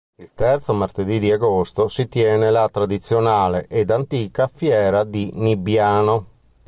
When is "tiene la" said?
2.09-2.67